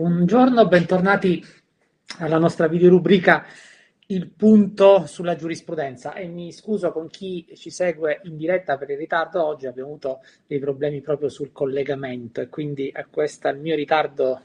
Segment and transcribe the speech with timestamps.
[0.00, 1.44] Buongiorno, bentornati
[2.20, 3.44] alla nostra videorubrica
[4.06, 8.96] Il punto sulla giurisprudenza e mi scuso con chi ci segue in diretta per il
[8.96, 13.76] ritardo oggi, abbiamo avuto dei problemi proprio sul collegamento e quindi a questo il mio
[13.76, 14.40] ritardo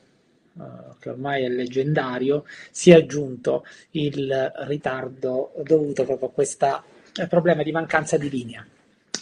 [0.58, 6.84] Uh, che ormai è leggendario, si è aggiunto il ritardo dovuto proprio a questo
[7.14, 8.66] eh, problema di mancanza di linea.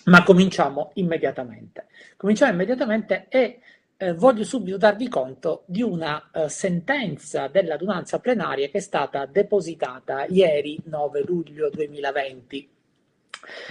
[0.06, 1.88] Ma cominciamo immediatamente.
[2.18, 3.62] Cominciamo immediatamente e
[3.98, 10.26] eh, voglio subito darvi conto di una eh, sentenza dell'adunanza plenaria che è stata depositata
[10.28, 12.70] ieri 9 luglio 2020.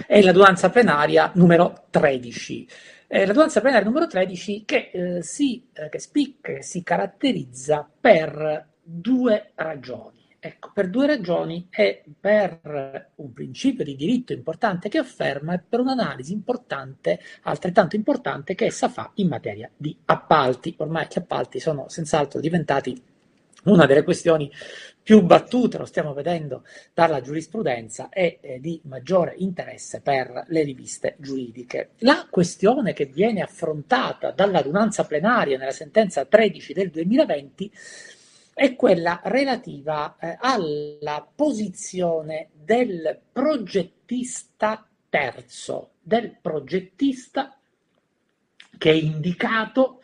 [0.05, 2.67] È l'adunanza plenaria numero 13.
[3.07, 8.67] È l'adunanza plenaria numero 13 che, eh, si, eh, che spicca, che si caratterizza per
[8.81, 10.12] due ragioni.
[10.45, 15.79] Ecco, per due ragioni e per un principio di diritto importante che afferma e per
[15.79, 20.75] un'analisi importante, altrettanto importante, che essa fa in materia di appalti.
[20.79, 23.01] Ormai gli appalti sono senz'altro diventati
[23.63, 24.51] una delle questioni
[25.01, 31.15] più battute, lo stiamo vedendo dalla giurisprudenza, e eh, di maggiore interesse per le riviste
[31.19, 31.91] giuridiche.
[31.99, 37.71] La questione che viene affrontata dall'adunanza plenaria nella sentenza 13 del 2020
[38.53, 47.57] è quella relativa eh, alla posizione del progettista terzo, del progettista
[48.77, 50.01] che è indicato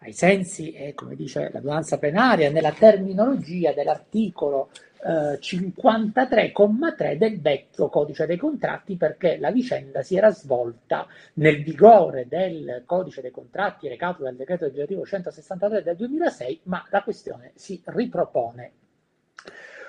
[0.00, 4.70] ai sensi, eh, come dice la donanza plenaria, nella terminologia dell'articolo
[5.04, 12.82] 53,3 del vecchio codice dei contratti perché la vicenda si era svolta nel vigore del
[12.84, 18.72] codice dei contratti recato dal decreto legislativo 163 del 2006, ma la questione si ripropone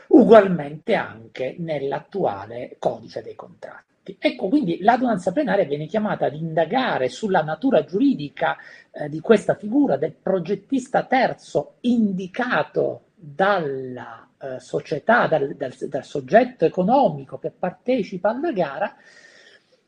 [0.09, 4.17] ugualmente anche nell'attuale codice dei contratti.
[4.17, 8.57] Ecco, quindi l'adunanza plenaria viene chiamata ad indagare sulla natura giuridica
[8.91, 16.65] eh, di questa figura del progettista terzo indicato dalla eh, società, dal, dal, dal, soggetto
[16.65, 18.95] economico che partecipa alla gara,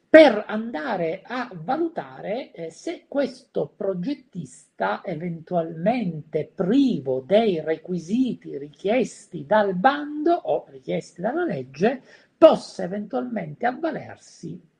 [0.10, 10.34] per andare a valutare eh, se questo progettista, eventualmente privo dei requisiti richiesti dal bando
[10.34, 12.02] o richiesti dalla legge,
[12.38, 14.71] possa eventualmente avvalersi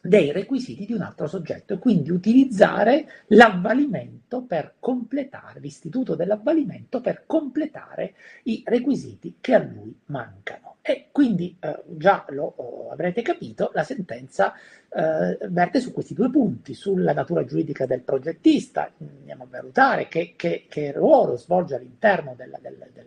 [0.00, 7.24] dei requisiti di un altro soggetto e quindi utilizzare l'avvalimento per completare, l'istituto dell'avvalimento per
[7.26, 10.76] completare i requisiti che a lui mancano.
[10.80, 16.30] E quindi eh, già lo oh, avrete capito, la sentenza eh, verte su questi due
[16.30, 22.34] punti, sulla natura giuridica del progettista, andiamo a valutare che, che, che ruolo svolge all'interno
[22.34, 23.06] della, del, del,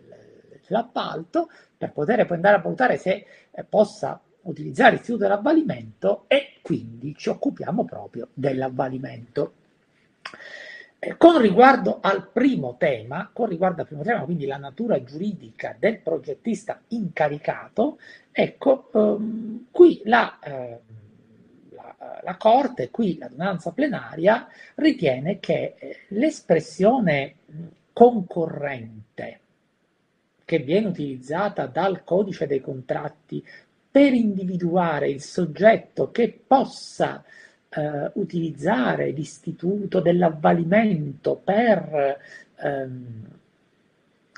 [0.66, 7.14] dell'appalto per poter poi andare a valutare se eh, possa utilizzare l'istituto dell'avvalimento e quindi
[7.16, 9.52] ci occupiamo proprio dell'avvalimento.
[10.98, 15.76] Eh, con riguardo al primo tema, con riguardo al primo tema, quindi la natura giuridica
[15.78, 17.98] del progettista incaricato,
[18.32, 20.80] ecco, ehm, qui la, eh,
[21.70, 27.34] la, la, Corte, qui l'adunanza plenaria, ritiene che eh, l'espressione
[27.92, 29.40] concorrente
[30.44, 33.44] che viene utilizzata dal codice dei contratti
[33.94, 37.22] per individuare il soggetto che possa
[37.68, 42.18] eh, utilizzare l'istituto dell'avvalimento per
[42.56, 43.22] ehm,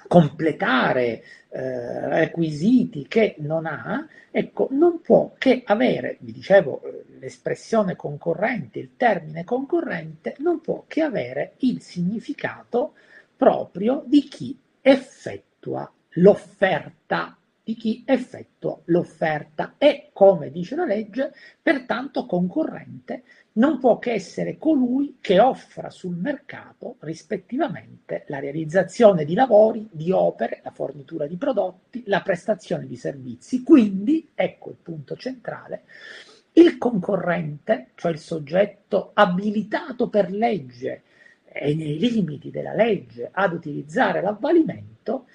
[0.07, 6.83] completare eh, requisiti che non ha, ecco, non può che avere, vi dicevo,
[7.19, 12.93] l'espressione concorrente, il termine concorrente, non può che avere il significato
[13.35, 22.25] proprio di chi effettua l'offerta di chi effettua l'offerta e, come dice la legge, pertanto
[22.25, 29.89] concorrente non può che essere colui che offra sul mercato rispettivamente la realizzazione di lavori,
[29.91, 33.65] di opere, la fornitura di prodotti, la prestazione di servizi.
[33.65, 35.87] Quindi, ecco il punto centrale,
[36.53, 41.03] il concorrente, cioè il soggetto abilitato per legge
[41.43, 45.27] e nei limiti della legge ad utilizzare l'avvalimento,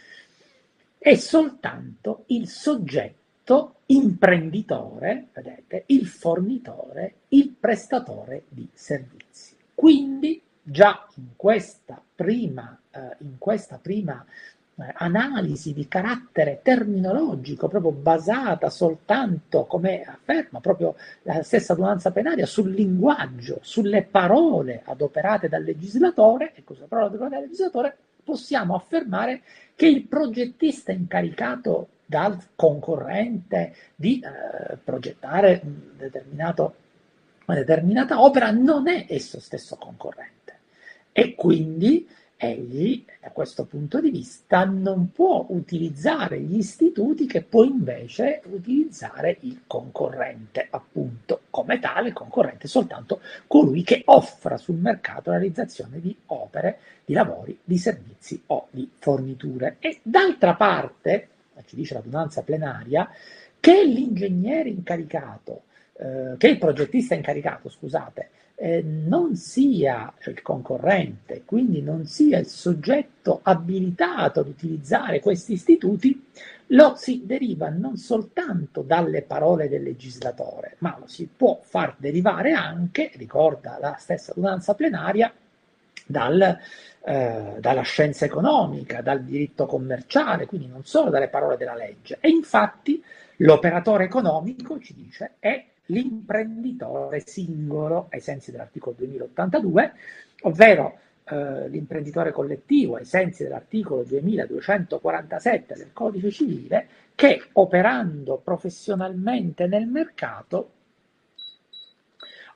[1.04, 9.56] è soltanto il soggetto imprenditore, vedete, il fornitore, il prestatore di servizi.
[9.74, 14.24] Quindi già in questa prima, eh, in questa prima
[14.76, 22.46] eh, analisi di carattere terminologico, proprio basata soltanto, come afferma proprio la stessa adunanza penaria,
[22.46, 29.42] sul linguaggio, sulle parole adoperate dal legislatore, e cosa parole adoperate dal legislatore, possiamo affermare
[29.82, 35.60] che il progettista incaricato dal concorrente di eh, progettare
[37.46, 40.60] una determinata opera non è esso stesso concorrente.
[41.12, 42.08] E quindi
[42.44, 49.38] egli, da questo punto di vista, non può utilizzare gli istituti che può invece utilizzare
[49.42, 56.16] il concorrente, appunto, come tale concorrente soltanto colui che offra sul mercato la realizzazione di
[56.28, 59.76] opere, di lavori, di servizi o di forniture.
[59.80, 61.28] E d'altra parte,
[61.66, 63.08] ci dice l'adunanza plenaria,
[63.60, 65.62] che l'ingegnere incaricato,
[65.94, 68.30] eh, che il progettista incaricato, scusate,
[68.64, 76.28] eh, non sia il concorrente, quindi non sia il soggetto abilitato ad utilizzare questi istituti,
[76.68, 82.52] lo si deriva non soltanto dalle parole del legislatore, ma lo si può far derivare
[82.52, 85.34] anche, ricorda la stessa adunanza plenaria,
[86.06, 86.60] dal,
[87.04, 92.20] eh, dalla scienza economica, dal diritto commerciale, quindi non solo dalle parole della legge.
[92.20, 93.04] E infatti
[93.38, 99.94] l'operatore economico, ci dice, è l'imprenditore singolo ai sensi dell'articolo 2082,
[100.42, 109.86] ovvero eh, l'imprenditore collettivo ai sensi dell'articolo 2247 del codice civile che operando professionalmente nel
[109.88, 110.72] mercato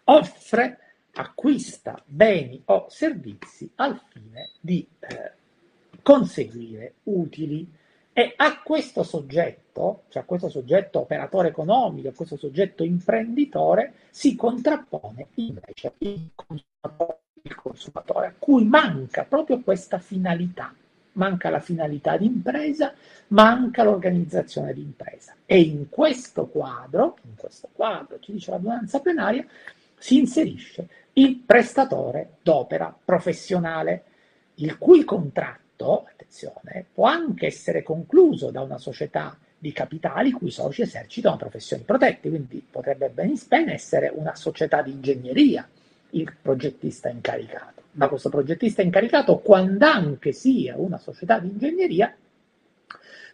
[0.06, 0.80] offre,
[1.14, 5.32] acquista beni o servizi al fine di eh,
[6.02, 7.68] conseguire utili
[8.18, 14.38] e a questo soggetto, cioè a questo soggetto operatore economico, a questo soggetto imprenditore, si
[14.38, 20.74] contrappone invece il consumatore, il consumatore, a cui manca proprio questa finalità.
[21.12, 22.94] Manca la finalità di impresa,
[23.28, 25.36] manca l'organizzazione di impresa.
[25.46, 29.46] E in questo quadro, in questo quadro, ci dice la l'adunanza plenaria,
[29.98, 34.04] si inserisce il prestatore d'opera professionale,
[34.56, 40.48] il cui contratto contratto, attenzione, può anche essere concluso da una società di capitali cui
[40.48, 45.68] i soci esercitano professioni protette, quindi potrebbe ben essere una società di ingegneria
[46.12, 47.84] il progettista incaricato.
[47.94, 52.16] Ma questo progettista incaricato, quando anche sia una società di ingegneria,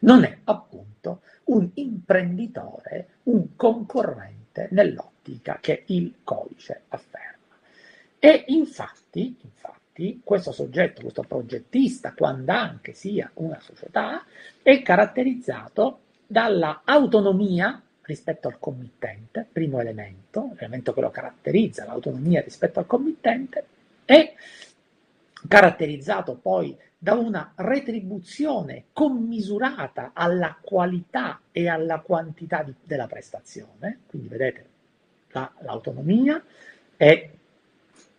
[0.02, 7.38] non è appunto un imprenditore, un concorrente nell'ottica che il codice afferma.
[8.20, 14.24] E infatti, infatti infatti questo soggetto, questo progettista, quando anche sia una società,
[14.62, 22.80] è caratterizzato dalla autonomia rispetto al committente, primo elemento, l'elemento che lo caratterizza, l'autonomia rispetto
[22.80, 23.66] al committente,
[24.06, 24.34] è
[25.48, 34.28] caratterizzato poi da una retribuzione commisurata alla qualità e alla quantità di, della prestazione, quindi
[34.28, 34.66] vedete
[35.30, 36.44] la, l'autonomia
[36.96, 37.30] è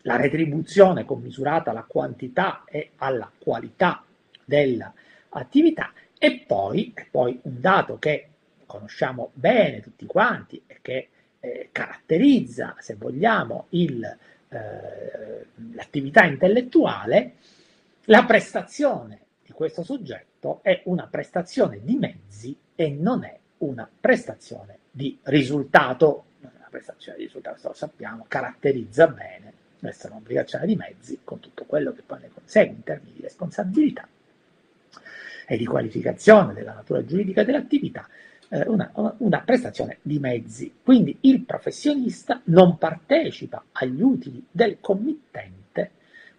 [0.03, 4.05] la retribuzione commisurata alla quantità e alla qualità
[4.45, 8.29] dell'attività e poi, e poi un dato che
[8.67, 11.09] conosciamo bene tutti quanti e che
[11.41, 14.05] eh, caratterizza, se vogliamo, il,
[14.49, 17.35] eh, l'attività intellettuale,
[18.07, 24.79] la prestazione di questo soggetto è una prestazione di mezzi e non è una prestazione
[24.91, 26.25] di risultato.
[26.41, 31.93] Una prestazione di risultato, lo sappiamo, caratterizza bene essere un'obbligazione di mezzi con tutto quello
[31.93, 34.07] che poi ne consegue in termini di responsabilità
[35.47, 38.09] e di qualificazione della natura giuridica dell'attività,
[38.49, 40.73] eh, una, una, prestazione di mezzi.
[40.83, 45.62] Quindi il professionista non partecipa agli utili del committente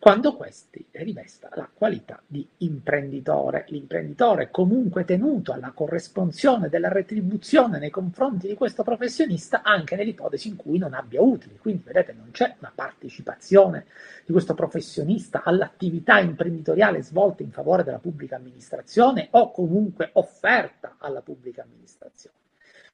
[0.03, 3.63] quando questi rivesta la qualità di imprenditore.
[3.69, 10.49] L'imprenditore è comunque tenuto alla corresponsione della retribuzione nei confronti di questo professionista anche nell'ipotesi
[10.49, 11.57] in cui non abbia utili.
[11.57, 13.85] Quindi vedete non c'è una partecipazione
[14.25, 21.21] di questo professionista all'attività imprenditoriale svolta in favore della pubblica amministrazione o comunque offerta alla
[21.21, 22.35] pubblica amministrazione.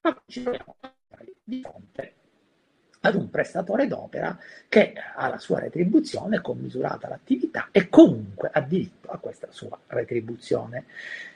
[0.01, 0.75] Ma ci troviamo
[1.43, 2.18] di fronte
[3.01, 4.37] ad un prestatore d'opera
[4.67, 10.85] che ha la sua retribuzione commisurata all'attività e comunque ha diritto a questa sua retribuzione.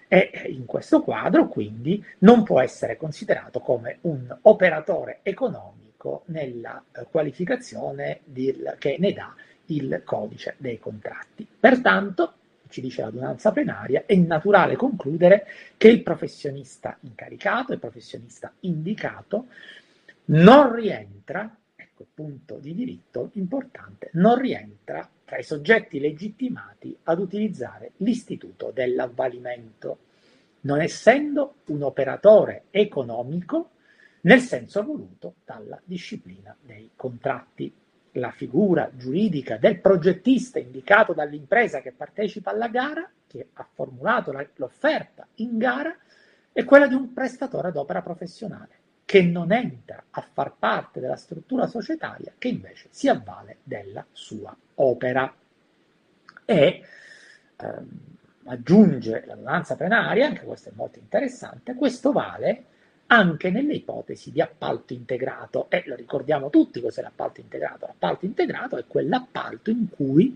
[0.08, 7.06] E in questo quadro quindi non può essere considerato come un operatore economico nella eh,
[7.10, 9.34] qualificazione del, che ne dà
[9.68, 11.48] il codice dei contratti.
[11.60, 12.34] Pertanto,
[12.74, 15.46] ci dice l'adunanza plenaria, è naturale concludere
[15.78, 19.46] che il professionista incaricato, il professionista indicato,
[20.26, 27.92] non rientra, ecco punto di diritto importante, non rientra tra i soggetti legittimati ad utilizzare
[27.98, 29.98] l'istituto dell'avvalimento,
[30.62, 33.72] non essendo un operatore economico
[34.22, 37.74] nel senso voluto dalla disciplina dei contratti.
[38.18, 45.28] La figura giuridica del progettista indicato dall'impresa che partecipa alla gara, che ha formulato l'offerta
[45.38, 45.98] in gara,
[46.52, 48.82] è quella di un prestatore d'opera professionale
[49.14, 54.58] che non entra a far parte della struttura societaria, che invece si avvale della sua
[54.74, 55.32] opera.
[56.46, 56.82] E
[57.58, 57.88] ehm,
[58.46, 62.64] aggiunge l'adunanza plenaria, anche questo è molto interessante, questo vale
[63.06, 65.70] anche nelle ipotesi di appalto integrato.
[65.70, 67.86] E lo ricordiamo tutti cos'è l'appalto integrato.
[67.86, 70.36] L'appalto integrato è quell'appalto in cui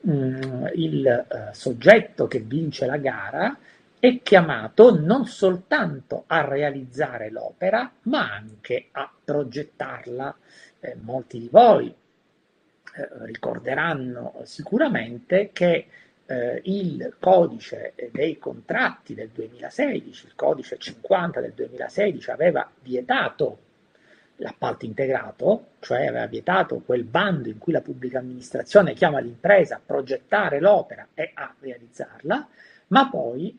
[0.00, 3.54] mh, mm, il eh, soggetto che vince la gara
[4.02, 10.36] è chiamato non soltanto a realizzare l'opera, ma anche a progettarla.
[10.80, 15.86] Eh, molti di voi eh, ricorderanno sicuramente che
[16.26, 23.58] eh, il codice dei contratti del 2016, il codice 50 del 2016 aveva vietato
[24.38, 29.80] l'appalto integrato, cioè aveva vietato quel bando in cui la pubblica amministrazione chiama l'impresa a
[29.86, 32.48] progettare l'opera e a realizzarla,
[32.88, 33.56] ma poi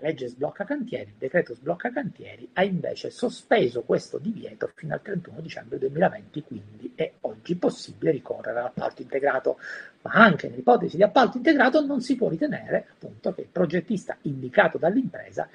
[0.00, 5.40] legge sblocca cantieri, il decreto sblocca cantieri ha invece sospeso questo divieto fino al 31
[5.40, 9.58] dicembre 2020, quindi è oggi possibile ricorrere all'appalto integrato,
[10.02, 14.78] ma anche nell'ipotesi di appalto integrato non si può ritenere appunto che il progettista indicato
[14.78, 15.48] dall'impresa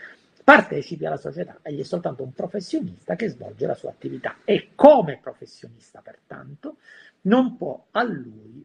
[0.45, 4.37] partecipi alla società, egli è soltanto un professionista che svolge la sua attività.
[4.45, 6.77] E come professionista pertanto
[7.21, 8.63] non può a lui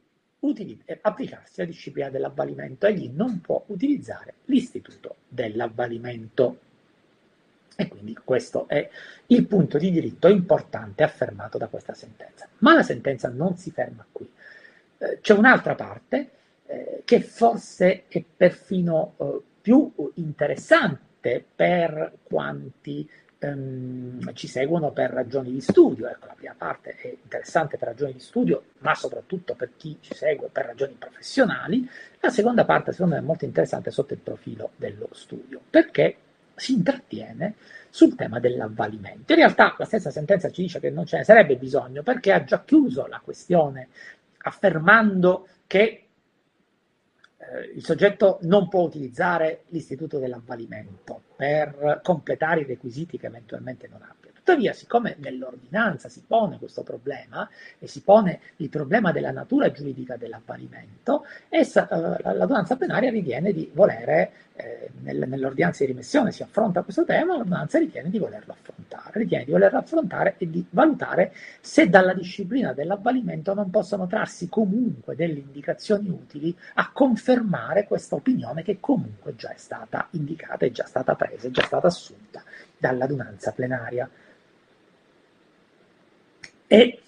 [1.02, 2.86] applicarsi la disciplina dell'avvalimento.
[2.86, 6.58] Egli non può utilizzare l'istituto dell'avvalimento.
[7.76, 8.88] E quindi questo è
[9.26, 12.48] il punto di diritto importante affermato da questa sentenza.
[12.58, 14.28] Ma la sentenza non si ferma qui.
[14.98, 16.30] Eh, c'è un'altra parte
[16.66, 23.08] eh, che forse è perfino eh, più interessante per quanti
[23.40, 26.08] ehm, ci seguono per ragioni di studio.
[26.08, 30.14] Ecco, la prima parte è interessante per ragioni di studio, ma soprattutto per chi ci
[30.14, 31.88] segue per ragioni professionali.
[32.20, 36.16] La seconda parte, secondo me, è molto interessante sotto il profilo dello studio, perché
[36.54, 37.54] si intrattiene
[37.88, 39.32] sul tema dell'avvalimento.
[39.32, 42.44] In realtà la stessa sentenza ci dice che non ce ne sarebbe bisogno perché ha
[42.44, 43.88] già chiuso la questione
[44.42, 46.09] affermando che
[47.40, 54.02] eh, il soggetto non può utilizzare l'istituto dell'avvalimento per completare i requisiti che eventualmente non
[54.02, 54.19] abbia.
[54.50, 60.16] Tuttavia, siccome nell'ordinanza si pone questo problema e si pone il problema della natura giuridica
[60.16, 66.82] dell'avvalimento, essa, eh, l'ordinanza plenaria ritiene di volere, eh, nel, nell'ordinanza di rimessione si affronta
[66.82, 71.88] questo tema, l'ordinanza ritiene di volerlo affrontare, ritiene di volerlo affrontare e di valutare se
[71.88, 78.78] dalla disciplina dell'avvalimento non possono trarsi comunque delle indicazioni utili a confermare questa opinione che
[78.80, 82.42] comunque già è stata indicata, è già stata presa, è già stata assunta
[82.76, 84.10] dall'adunanza plenaria.
[86.72, 87.00] E,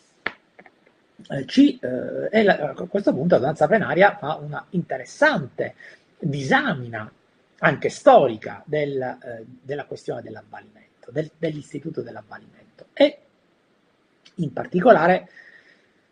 [1.28, 5.76] eh, ci, eh, la, a questo punto la danza plenaria fa una interessante
[6.18, 7.08] disamina
[7.60, 13.18] anche storica del, eh, della questione dell'avvalimento, del, dell'istituto dell'avvalimento e
[14.34, 15.28] in particolare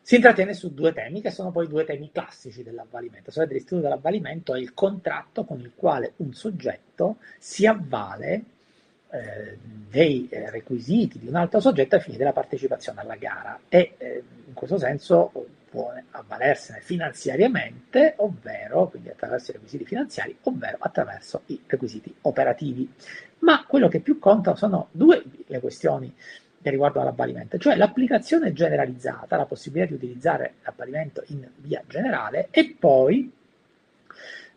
[0.01, 3.33] si intrattiene su due temi che sono poi due temi classici dell'avvalimento.
[3.33, 8.45] Cioè dell'istituto dell'avvalimento è il contratto con il quale un soggetto si avvale
[9.11, 9.59] eh,
[9.91, 14.23] dei eh, requisiti di un altro soggetto ai fini della partecipazione alla gara e eh,
[14.47, 15.33] in questo senso
[15.71, 22.93] può avvalersene finanziariamente, ovvero quindi attraverso i requisiti finanziari, ovvero attraverso i requisiti operativi.
[23.41, 26.13] Ma quello che più conta sono due le questioni
[26.63, 32.77] che riguardano l'avvalimento, cioè l'applicazione generalizzata, la possibilità di utilizzare l'avvalimento in via generale e
[32.79, 33.33] poi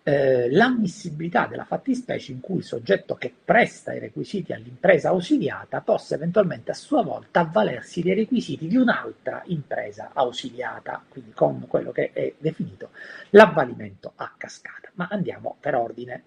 [0.03, 6.15] eh, l'ammissibilità della fattispecie in cui il soggetto che presta i requisiti all'impresa ausiliata possa
[6.15, 12.11] eventualmente a sua volta avvalersi dei requisiti di un'altra impresa ausiliata, quindi con quello che
[12.11, 12.89] è definito
[13.29, 14.89] l'avvalimento a cascata.
[14.95, 16.23] Ma andiamo per ordine.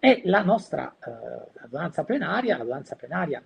[0.00, 3.42] E la nostra eh, plenaria, l'adunanza plenaria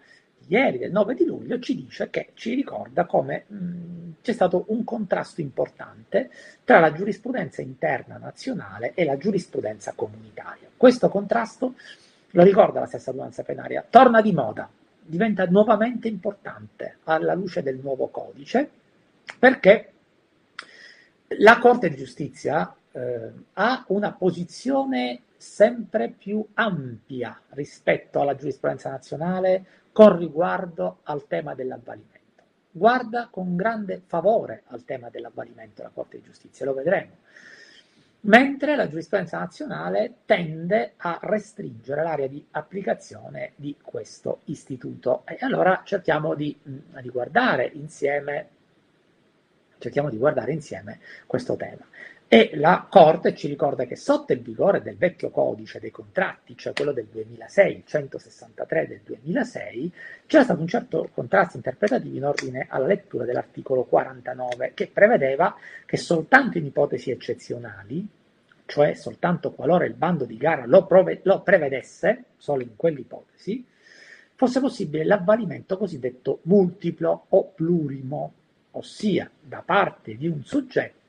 [0.49, 4.85] ieri del 9 di luglio ci dice che ci ricorda come mh, c'è stato un
[4.85, 6.31] contrasto importante
[6.65, 10.69] tra la giurisprudenza interna nazionale e la giurisprudenza comunitaria.
[10.77, 11.75] Questo contrasto,
[12.31, 14.69] lo ricorda la stessa adunanza plenaria, torna di moda,
[15.01, 18.71] diventa nuovamente importante alla luce del nuovo codice
[19.39, 19.93] perché
[21.39, 29.65] la Corte di Giustizia eh, ha una posizione sempre più ampia rispetto alla giurisprudenza nazionale
[29.93, 32.11] con riguardo al tema dell'avvalimento.
[32.71, 37.17] Guarda con grande favore al tema dell'avvalimento la Corte di Giustizia, lo vedremo.
[38.21, 45.25] Mentre la giurisprudenza nazionale tende a restringere l'area di applicazione di questo istituto.
[45.27, 48.49] E allora cerchiamo di, mm, di guardare insieme
[49.83, 51.85] cerchiamo di guardare insieme questo tema.
[52.35, 56.73] E la Corte ci ricorda che sotto il vigore del vecchio codice dei contratti, cioè
[56.73, 59.93] quello del 2006, 163 del 2006,
[60.25, 65.99] c'era stato un certo contrasto interpretativo in ordine alla lettura dell'articolo 49, che prevedeva che
[65.99, 68.09] soltanto in ipotesi eccezionali,
[68.65, 73.63] cioè soltanto qualora il bando di gara lo, prove- lo prevedesse, solo in quell'ipotesi,
[74.35, 78.33] fosse possibile l'avvalimento cosiddetto multiplo o plurimo,
[78.71, 81.02] ossia da parte di un soggetto,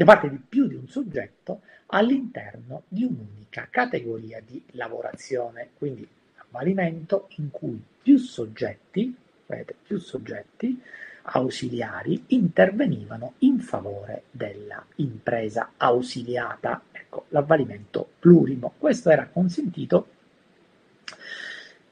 [0.00, 7.28] da parte di più di un soggetto all'interno di un'unica categoria di lavorazione, quindi avvalimento
[7.36, 9.14] in cui più soggetti,
[9.44, 10.80] vedete, più soggetti
[11.20, 18.72] ausiliari intervenivano in favore della impresa ausiliata, ecco, l'avvalimento plurimo.
[18.78, 20.08] Questo era consentito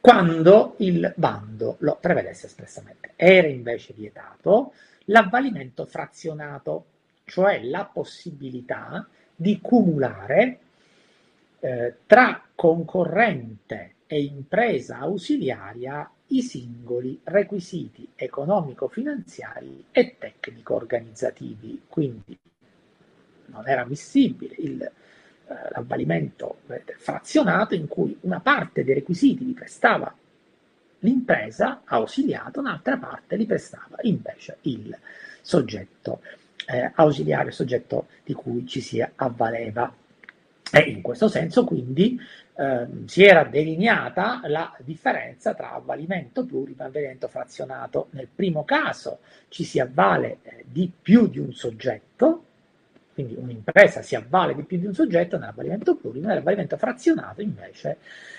[0.00, 3.12] quando il bando lo prevedesse espressamente.
[3.16, 4.72] Era invece vietato
[5.04, 6.86] l'avvalimento frazionato,
[7.28, 9.06] cioè la possibilità
[9.36, 10.58] di cumulare
[11.60, 21.82] eh, tra concorrente e impresa ausiliaria i singoli requisiti economico-finanziari e tecnico-organizzativi.
[21.88, 22.38] Quindi
[23.46, 26.60] non era ammissibile il, eh, l'avvalimento
[26.96, 30.14] frazionato in cui una parte dei requisiti li prestava
[31.00, 34.96] l'impresa ausiliata, un'altra parte li prestava invece il
[35.40, 36.20] soggetto
[36.68, 39.92] eh, ausiliario, soggetto di cui ci si avvaleva.
[40.70, 42.20] E in questo senso quindi
[42.56, 48.08] eh, si era delineata la differenza tra avvalimento plurimo e avvalimento frazionato.
[48.10, 52.44] Nel primo caso ci si avvale eh, di più di un soggetto,
[53.14, 57.96] quindi un'impresa si avvale di più di un soggetto nell'avvalimento plurimo, nell'avvalimento frazionato invece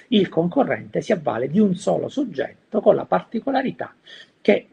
[0.09, 3.93] il concorrente si avvale di un solo soggetto con la particolarità
[4.39, 4.67] che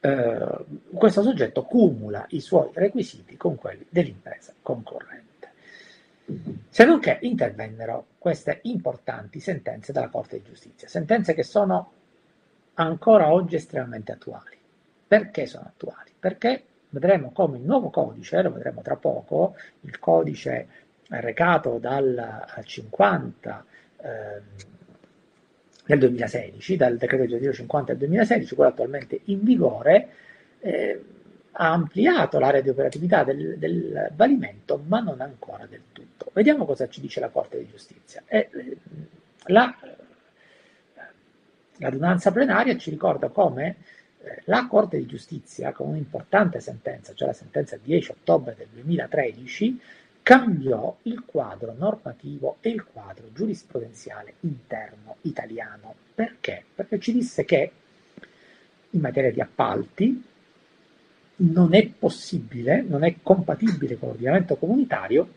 [0.00, 0.64] eh,
[0.94, 5.28] questo soggetto cumula i suoi requisiti con quelli dell'impresa concorrente.
[6.68, 11.92] Se non che intervennero queste importanti sentenze della Corte di Giustizia, sentenze che sono
[12.74, 14.56] ancora oggi estremamente attuali.
[15.06, 16.12] Perché sono attuali?
[16.18, 20.68] Perché vedremo come il nuovo codice, lo vedremo tra poco, il codice
[21.08, 23.64] recato dal 50
[23.96, 24.42] eh,
[25.90, 30.08] del 2016, dal decreto legislativo 50 del 2016, quello attualmente in vigore,
[30.60, 31.02] eh,
[31.52, 36.30] ha ampliato l'area di operatività del, del valimento, ma non ancora del tutto.
[36.32, 38.22] Vediamo cosa ci dice la Corte di Giustizia.
[38.26, 38.48] Eh,
[39.46, 39.74] la,
[41.78, 43.76] l'adunanza plenaria ci ricorda come
[44.22, 49.80] eh, la Corte di Giustizia, con un'importante sentenza, cioè la sentenza 10 ottobre del 2013,
[50.30, 55.92] cambiò il quadro normativo e il quadro giurisprudenziale interno italiano.
[56.14, 56.62] Perché?
[56.72, 57.72] Perché ci disse che
[58.90, 60.22] in materia di appalti
[61.34, 65.28] non è possibile, non è compatibile con l'ordinamento comunitario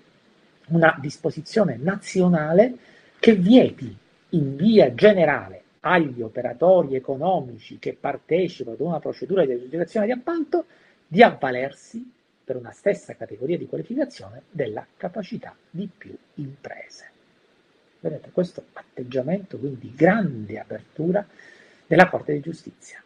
[0.67, 2.75] una disposizione nazionale
[3.17, 3.97] che vieti
[4.29, 10.65] in via generale agli operatori economici che partecipano ad una procedura di aggiudicazione di appalto
[11.07, 12.11] di avvalersi
[12.43, 17.11] per una stessa categoria di qualificazione della capacità di più imprese.
[17.99, 21.25] Vedete, questo atteggiamento quindi di grande apertura
[21.87, 23.01] della Corte di Giustizia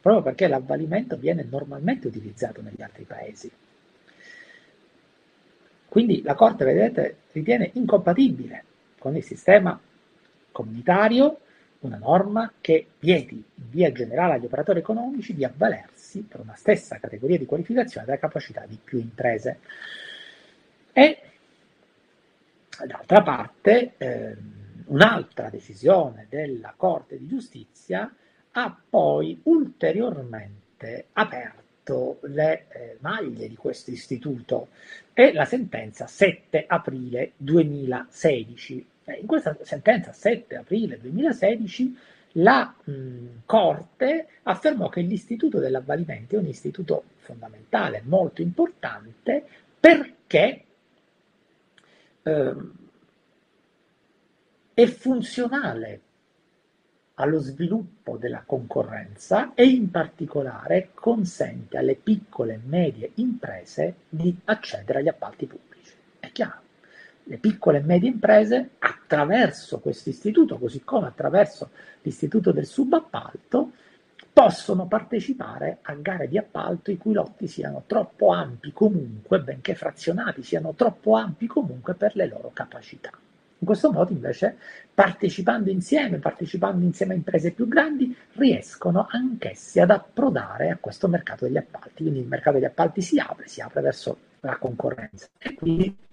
[0.00, 3.50] proprio perché l'avvalimento viene normalmente utilizzato negli altri paesi.
[5.86, 8.64] Quindi la Corte, vedete, ritiene incompatibile
[8.98, 9.78] con il sistema
[10.52, 11.40] comunitario
[11.80, 16.98] una norma che vieti in via generale agli operatori economici di avvalersi per una stessa
[16.98, 19.60] categoria di qualificazione della capacità di più imprese.
[20.92, 21.18] E
[22.86, 24.36] d'altra parte eh,
[24.86, 28.12] un'altra decisione della Corte di Giustizia
[28.52, 34.68] ha poi ulteriormente aperto le eh, maglie di questo istituto
[35.14, 38.86] e la sentenza 7 aprile 2016.
[39.10, 41.98] Eh, in questa sentenza 7 aprile 2016
[42.34, 49.44] la mh, Corte affermò che l'istituto dell'avvalimento è un istituto fondamentale, molto importante,
[49.80, 50.64] perché
[52.22, 52.54] eh,
[54.74, 56.00] è funzionale
[57.14, 65.00] allo sviluppo della concorrenza e in particolare consente alle piccole e medie imprese di accedere
[65.00, 65.92] agli appalti pubblici.
[66.18, 66.60] È chiaro,
[67.30, 71.70] le piccole e medie imprese attraverso questo istituto, così come attraverso
[72.02, 73.70] l'istituto del subappalto,
[74.32, 80.42] possono partecipare a gare di appalto i cui lotti siano troppo ampi comunque, benché frazionati,
[80.42, 83.10] siano troppo ampi comunque per le loro capacità.
[83.12, 84.56] In questo modo invece,
[84.92, 91.44] partecipando insieme, partecipando insieme a imprese più grandi, riescono anch'essi ad approdare a questo mercato
[91.44, 92.02] degli appalti.
[92.02, 95.28] Quindi il mercato degli appalti si apre, si apre verso la concorrenza.
[95.38, 96.08] E quindi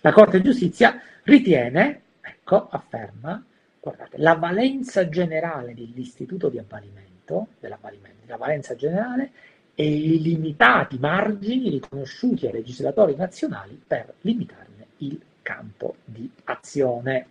[0.00, 3.44] la Corte di Giustizia ritiene, ecco, afferma,
[3.80, 9.30] guardate, la valenza generale dell'istituto di avvalimento, dell'avvalimento, la valenza generale
[9.74, 17.26] e i limitati margini riconosciuti ai legislatori nazionali per limitarne il campo di azione.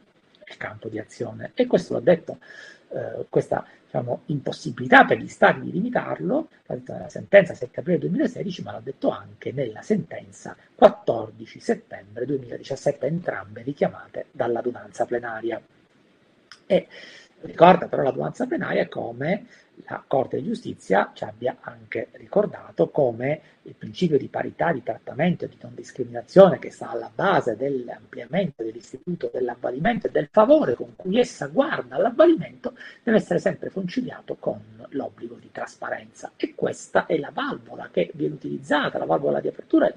[0.47, 1.51] Il campo di azione.
[1.55, 2.37] E questo l'ha detto
[2.89, 7.99] eh, questa diciamo, impossibilità per gli Stati di limitarlo, l'ha detto nella sentenza 7 aprile
[7.99, 15.61] 2016, ma l'ha detto anche nella sentenza 14 settembre 2017, entrambe richiamate dall'adunanza plenaria.
[16.65, 16.87] E
[17.41, 19.45] ricorda però l'adunanza plenaria come
[19.85, 25.45] la Corte di Giustizia ci abbia anche ricordato come il principio di parità di trattamento
[25.45, 30.95] e di non discriminazione che sta alla base dell'ampliamento dell'istituto dell'avvalimento e del favore con
[30.95, 34.59] cui essa guarda all'avvalimento deve essere sempre conciliato con
[34.89, 36.31] l'obbligo di trasparenza.
[36.35, 39.91] E questa è la valvola che viene utilizzata, la valvola di apertura,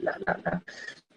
[0.00, 0.62] la, la, la,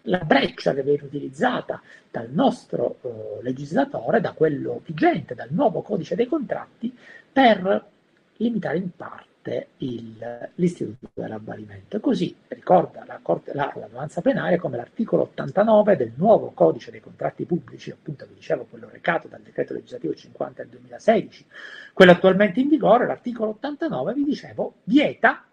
[0.02, 6.14] la breccia che viene utilizzata dal nostro eh, legislatore, da quello vigente, dal nuovo codice
[6.14, 6.94] dei contratti,
[7.32, 7.90] per
[8.36, 12.00] limitare in parte il, l'istituto dell'avvalimento.
[12.00, 17.44] Così ricorda la, Corte, la, l'adunanza plenaria come l'articolo 89 del nuovo codice dei contratti
[17.44, 21.46] pubblici, appunto vi dicevo quello recato dal decreto legislativo 50 del 2016,
[21.92, 25.44] quello attualmente in vigore, l'articolo 89, vi dicevo, vieta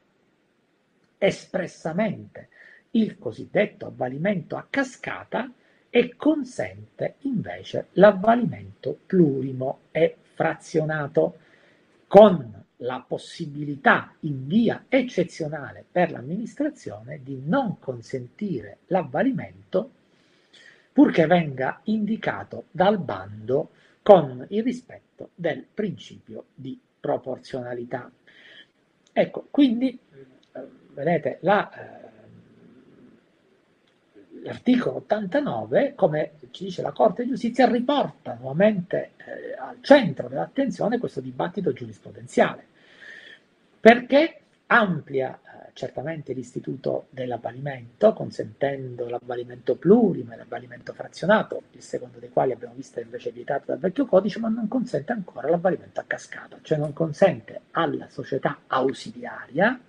[1.18, 2.50] espressamente
[2.92, 5.52] il cosiddetto avvalimento a cascata
[5.90, 11.38] e consente invece l'avvalimento plurimo e frazionato
[12.08, 19.92] con la possibilità in via eccezionale per l'amministrazione di non consentire l'avvalimento
[20.92, 28.12] purché venga indicato dal bando con il rispetto del principio di proporzionalità.
[29.12, 29.98] Ecco, quindi,
[30.94, 32.09] vedete, la, eh,
[34.44, 40.98] l'articolo 89, come ci dice la Corte di Giustizia, riporta nuovamente eh, al centro dell'attenzione
[40.98, 42.66] questo dibattito giurisprudenziale,
[43.80, 52.30] perché amplia eh, certamente l'istituto dell'avvalimento, consentendo l'avvalimento plurimo e l'avvalimento frazionato, il secondo dei
[52.30, 56.58] quali abbiamo visto invece vietato dal vecchio codice, ma non consente ancora l'avvalimento a cascata,
[56.62, 59.80] cioè non consente alla società ausiliaria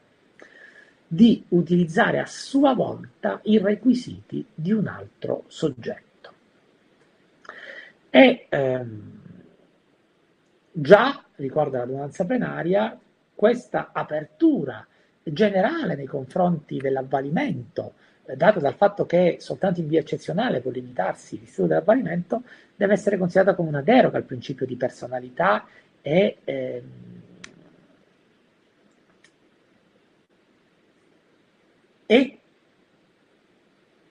[1.12, 6.32] di utilizzare a sua volta i requisiti di un altro soggetto.
[8.10, 9.20] E ehm,
[10.70, 12.96] già, ricorda l'adunanza plenaria,
[13.34, 14.86] questa apertura
[15.24, 17.94] generale nei confronti dell'avvalimento,
[18.26, 22.44] eh, dato dal fatto che soltanto in via eccezionale può limitarsi l'istituto dell'avvalimento,
[22.76, 25.66] deve essere considerata come una deroga al principio di personalità
[26.02, 27.19] e ehm,
[32.10, 32.38] e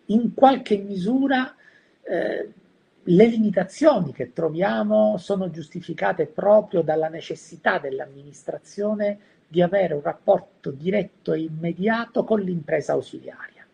[0.06, 1.54] in qualche misura
[2.02, 2.50] eh,
[3.04, 11.34] le limitazioni che troviamo sono giustificate proprio dalla necessità dell'amministrazione di avere un rapporto diretto
[11.34, 13.66] e immediato con l'impresa ausiliaria.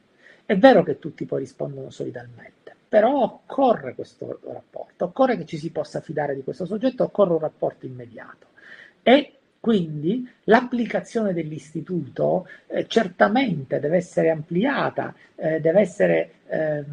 [0.43, 5.69] È vero che tutti poi rispondono solidalmente, però occorre questo rapporto, occorre che ci si
[5.69, 8.47] possa fidare di questo soggetto, occorre un rapporto immediato.
[9.03, 9.35] E
[9.65, 16.84] quindi l'applicazione dell'istituto eh, certamente deve essere ampliata, eh, deve essere eh,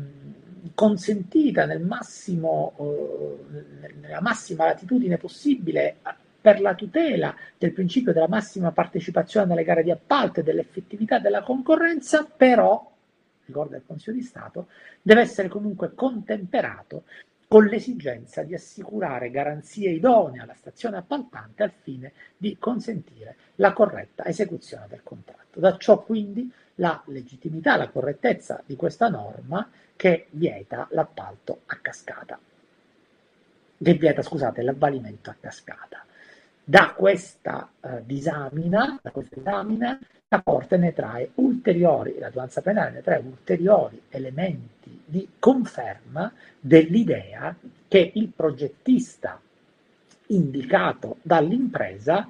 [0.72, 5.96] consentita nel massimo, eh, nella massima latitudine possibile
[6.40, 11.42] per la tutela del principio della massima partecipazione alle gare di appalto e dell'effettività della
[11.42, 12.90] concorrenza, però,
[13.44, 14.68] ricorda il Consiglio di Stato,
[15.02, 17.02] deve essere comunque contemperato
[17.52, 24.24] con l'esigenza di assicurare garanzie idonee alla stazione appaltante al fine di consentire la corretta
[24.24, 25.60] esecuzione del contratto.
[25.60, 32.40] Da ciò quindi la legittimità, la correttezza di questa norma che vieta l'appalto a cascata,
[33.82, 36.06] che vieta, scusate, l'avvalimento a cascata.
[36.64, 40.00] Da questa eh, disamina, da questa disamina,
[40.32, 47.54] la Corte ne trae ulteriori, l'adunanza penale ne trae ulteriori elementi di conferma dell'idea
[47.86, 49.38] che il progettista
[50.28, 52.26] indicato dall'impresa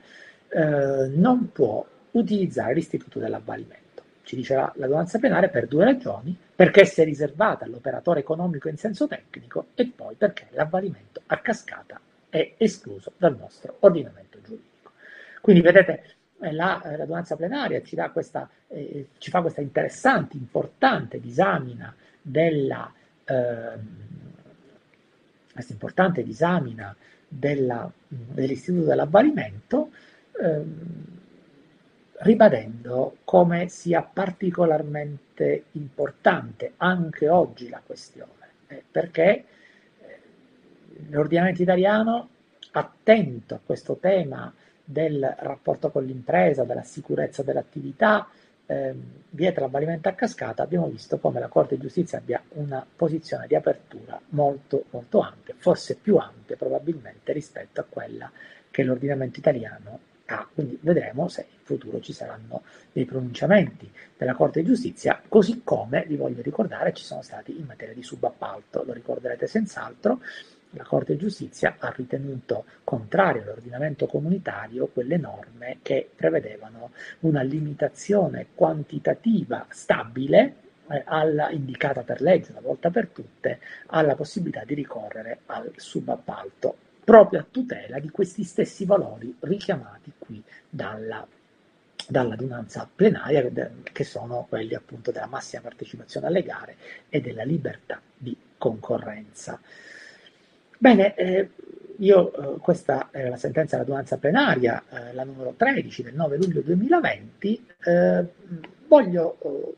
[0.48, 4.02] eh, non può utilizzare l'istituto dell'avvalimento.
[4.24, 9.06] Ci dice l'adunanza penale per due ragioni, perché si è riservata all'operatore economico in senso
[9.06, 14.90] tecnico e poi perché l'avvalimento a cascata è escluso dal nostro ordinamento giuridico.
[15.40, 16.02] Quindi vedete,
[16.50, 22.92] la radunanza plenaria ci, questa, eh, ci, fa questa interessante, importante disamina della,
[23.24, 23.78] eh,
[25.52, 26.94] questa importante disamina
[27.28, 29.90] della, dell'istituto dell'avvalimento,
[30.40, 30.62] eh,
[32.18, 38.30] ribadendo come sia particolarmente importante anche oggi la questione,
[38.68, 39.44] eh, perché
[41.08, 42.28] l'ordinamento italiano,
[42.72, 44.52] attento a questo tema
[44.92, 48.28] del rapporto con l'impresa, della sicurezza dell'attività,
[48.66, 48.94] eh,
[49.30, 53.54] vieta l'avvalimento a cascata, abbiamo visto come la Corte di Giustizia abbia una posizione di
[53.54, 58.30] apertura molto, molto ampia, forse più ampia probabilmente rispetto a quella
[58.70, 60.48] che l'ordinamento italiano ha.
[60.52, 66.04] Quindi vedremo se in futuro ci saranno dei pronunciamenti della Corte di Giustizia, così come,
[66.06, 70.20] vi voglio ricordare, ci sono stati in materia di subappalto, lo ricorderete senz'altro,
[70.72, 78.48] la Corte di Giustizia ha ritenuto contrario all'ordinamento comunitario quelle norme che prevedevano una limitazione
[78.54, 80.54] quantitativa stabile
[80.88, 86.76] eh, alla, indicata per legge una volta per tutte alla possibilità di ricorrere al subappalto
[87.04, 91.26] proprio a tutela di questi stessi valori richiamati qui dalla
[92.08, 93.48] dall'adunanza plenaria,
[93.82, 96.76] che sono quelli appunto della massima partecipazione alle gare
[97.08, 99.60] e della libertà di concorrenza.
[100.82, 101.48] Bene, eh,
[101.98, 106.60] io, eh, questa è la sentenza dell'adunanza plenaria, eh, la numero 13 del 9 luglio
[106.60, 108.26] 2020, eh,
[108.88, 109.74] voglio eh,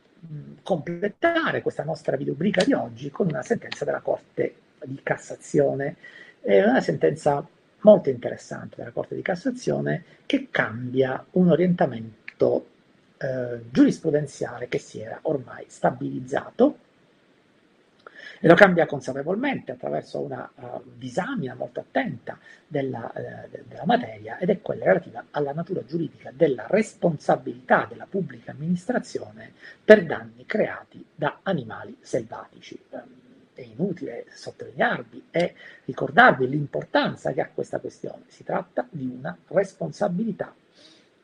[0.62, 5.96] completare questa nostra videobrica di oggi con una sentenza della Corte di Cassazione,
[6.40, 7.46] è una sentenza
[7.80, 12.66] molto interessante della Corte di Cassazione che cambia un orientamento
[13.18, 16.78] eh, giurisprudenziale che si era ormai stabilizzato
[18.44, 24.50] e lo cambia consapevolmente attraverso una uh, disamina molto attenta della, uh, della, materia ed
[24.50, 29.50] è quella relativa alla natura giuridica della responsabilità della pubblica amministrazione
[29.83, 32.78] per danni creati da animali selvatici.
[32.90, 32.98] Uh,
[33.54, 35.54] è inutile sottolinearvi e
[35.87, 38.24] ricordarvi l'importanza che ha questa questione.
[38.26, 40.54] Si tratta di una responsabilità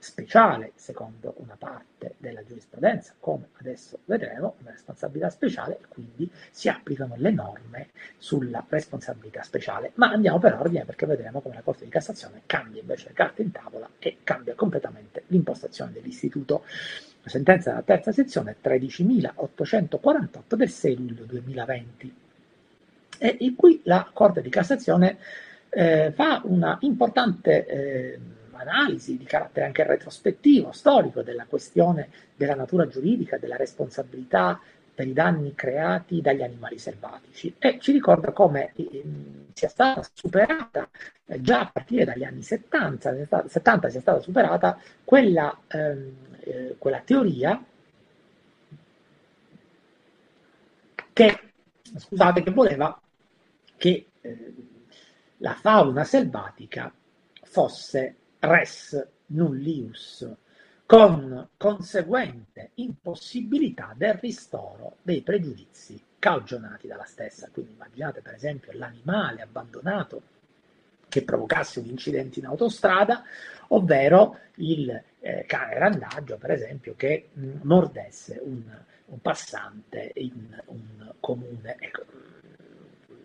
[0.00, 6.70] speciale, secondo una parte della giurisprudenza, come adesso vedremo, una responsabilità speciale e quindi si
[6.70, 9.92] applicano le norme sulla responsabilità speciale.
[9.94, 13.42] Ma andiamo per ordine perché vedremo come la Corte di Cassazione cambia invece le carte
[13.42, 16.64] in tavola e cambia completamente l'impostazione dell'istituto.
[17.22, 22.14] La sentenza della terza sezione 13.848 del 6 luglio 2020
[23.18, 25.18] e in cui la Corte di Cassazione
[25.68, 28.18] eh, fa una importante eh,
[28.61, 34.61] analisi di carattere anche retrospettivo, storico, della questione della natura giuridica, della responsabilità
[34.94, 37.55] per i danni creati dagli animali selvatici.
[37.59, 39.03] E ci ricorda come eh,
[39.55, 40.88] sia stata superata
[41.25, 47.01] eh, già a partire dagli anni 70, 70 sia stata superata quella, ehm, eh, quella
[47.01, 47.64] teoria
[51.12, 51.38] che,
[51.96, 53.01] scusate, che voleva
[53.77, 54.55] che eh,
[55.38, 56.92] la fauna selvatica
[57.42, 60.29] fosse res nullius,
[60.87, 67.48] con conseguente impossibilità del ristoro dei pregiudizi cagionati dalla stessa.
[67.53, 70.22] Quindi immaginate per esempio l'animale abbandonato
[71.09, 73.22] che provocasse un incidente in autostrada,
[73.68, 78.62] ovvero il eh, cane randaggio, per esempio, che mh, mordesse un,
[79.07, 81.76] un, passante in un comune.
[81.79, 82.05] Ecco,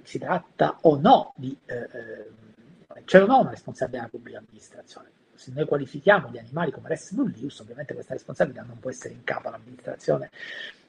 [0.01, 2.29] si tratta o no di eh, eh
[3.03, 5.09] c'è o no una responsabilità della pubblica amministrazione?
[5.35, 9.23] Se noi qualifichiamo gli animali come res nullius, ovviamente questa responsabilità non può essere in
[9.23, 10.29] capo all'amministrazione,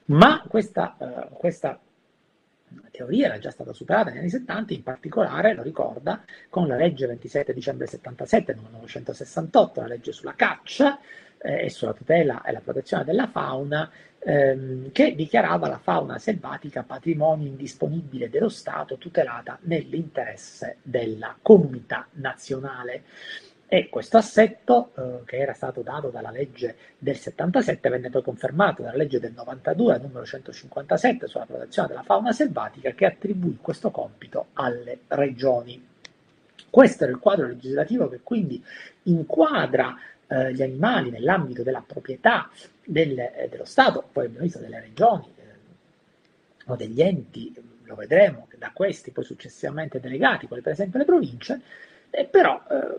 [0.06, 1.80] ma questa, uh, questa
[2.90, 7.06] teoria era già stata superata negli anni 70, in particolare, lo ricorda, con la legge
[7.06, 10.98] 27 dicembre 77, 1968, la legge sulla caccia
[11.38, 17.46] e sulla tutela e la protezione della fauna, ehm, che dichiarava la fauna selvatica patrimonio
[17.46, 23.04] indisponibile dello Stato tutelata nell'interesse della comunità nazionale.
[23.68, 28.82] E questo assetto, eh, che era stato dato dalla legge del 77, venne poi confermato
[28.82, 34.46] dalla legge del 92, numero 157, sulla protezione della fauna selvatica, che attribuì questo compito
[34.52, 35.84] alle regioni.
[36.70, 38.62] Questo era il quadro legislativo che quindi
[39.04, 39.96] inquadra
[40.28, 42.50] eh, gli animali nell'ambito della proprietà
[42.84, 45.42] del, eh, dello Stato, poi abbiamo visto delle regioni eh,
[46.66, 51.60] o degli enti, lo vedremo, da questi poi successivamente delegati, come per esempio le province,
[52.30, 52.98] però eh,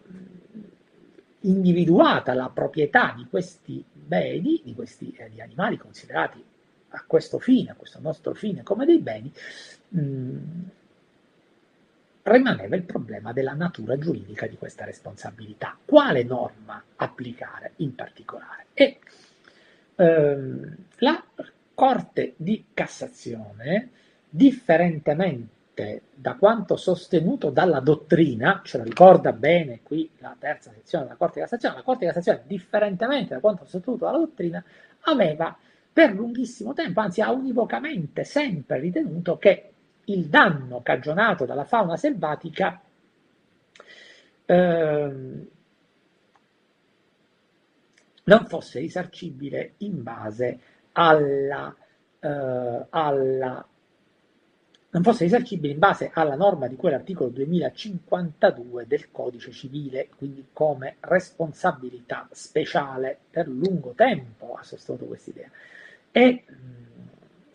[1.41, 6.43] individuata la proprietà di questi beni, di questi eh, di animali considerati
[6.89, 9.31] a questo fine, a questo nostro fine come dei beni,
[9.89, 10.63] mh, mm,
[12.27, 15.77] rimaneva il problema della natura giuridica di questa responsabilità.
[15.83, 18.65] Quale norma applicare in particolare?
[18.73, 18.99] E
[19.95, 21.23] ehm, la
[21.73, 23.91] Corte di Cassazione,
[24.29, 31.17] differentemente da quanto sostenuto dalla dottrina, ce lo ricorda bene qui la terza sezione della
[31.17, 34.63] Corte di Cassazione, la Corte di Cassazione, differentemente da quanto sostenuto dalla dottrina,
[35.01, 35.55] aveva
[35.93, 39.71] per lunghissimo tempo, anzi ha univocamente sempre ritenuto che
[40.09, 42.81] il danno cagionato dalla fauna selvatica
[44.45, 45.45] eh,
[48.23, 50.59] non fosse risarcibile in base
[50.93, 51.73] alla,
[52.19, 53.67] eh, alla
[54.89, 60.95] non fosse risarcibile in base alla norma di quell'articolo 2052 del codice civile, quindi come
[61.01, 65.49] responsabilità speciale per lungo tempo ha sostenuto questa idea.
[66.11, 66.55] E mh,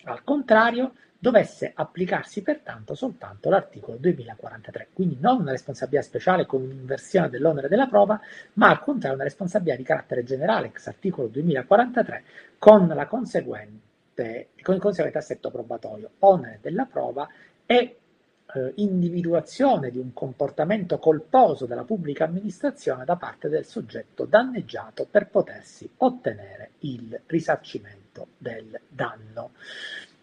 [0.04, 7.28] al contrario dovesse applicarsi pertanto soltanto l'articolo 2043, quindi non una responsabilità speciale con un'inversione
[7.28, 8.20] dell'onere della prova,
[8.54, 12.24] ma al contrario una responsabilità di carattere generale, ex articolo 2043,
[12.58, 17.28] con la conseguente con il conseguente assetto probatorio, onere della prova
[17.66, 17.98] e
[18.54, 25.28] eh, individuazione di un comportamento colposo della pubblica amministrazione da parte del soggetto danneggiato per
[25.28, 29.52] potersi ottenere il risarcimento del danno.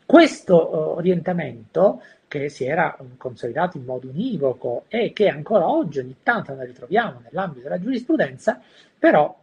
[0.09, 6.15] Questo eh, orientamento che si era consolidato in modo univoco e che ancora oggi ogni
[6.23, 8.59] tanto noi ritroviamo nell'ambito della giurisprudenza,
[8.97, 9.37] però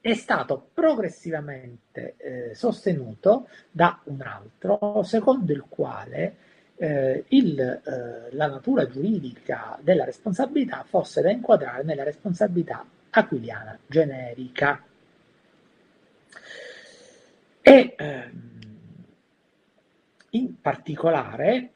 [0.00, 6.36] è stato progressivamente eh, sostenuto da un altro, secondo il quale
[6.76, 14.80] eh, il, eh, la natura giuridica della responsabilità fosse da inquadrare nella responsabilità aquiliana generica.
[17.62, 18.49] E ehm,
[20.30, 21.72] in particolare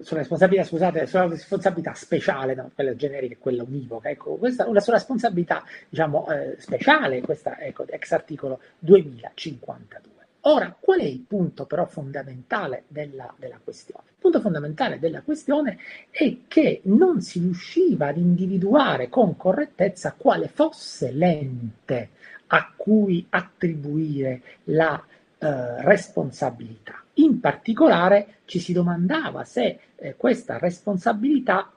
[0.00, 4.80] sulla responsabilità, scusate, sulla responsabilità speciale, no, quella generica e quella univoca, ecco, questa una
[4.80, 10.18] sua responsabilità, diciamo, eh, speciale, questa, ecco, ex articolo 2052.
[10.44, 14.04] Ora, qual è il punto però fondamentale della, della, questione?
[14.08, 20.48] Il punto fondamentale della questione è che non si riusciva ad individuare con correttezza quale
[20.48, 22.10] fosse l'ente
[22.46, 25.04] a cui attribuire la
[25.42, 27.02] eh, responsabilità.
[27.14, 31.72] In particolare ci si domandava se eh, questa responsabilità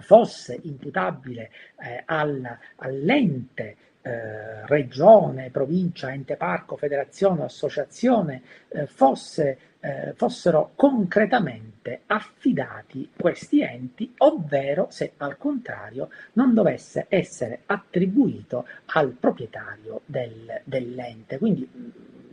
[0.00, 10.12] fosse imputabile eh, al, all'ente eh, regione, provincia, ente parco, federazione, associazione eh, fosse, eh,
[10.14, 20.02] fossero concretamente affidati questi enti, ovvero se al contrario non dovesse essere attribuito al proprietario
[20.06, 21.38] del, dell'ente.
[21.38, 21.68] Quindi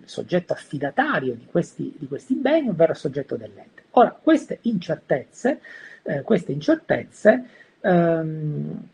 [0.06, 3.84] soggetto affidatario di questi, di questi beni, ovvero il soggetto dell'ente.
[3.92, 5.62] Ora, queste incertezze,
[6.04, 7.46] eh, queste incertezze
[7.82, 8.88] ehm,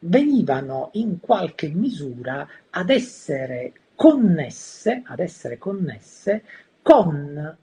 [0.00, 6.42] venivano in qualche misura ad essere connesse, ad essere connesse
[6.82, 7.56] con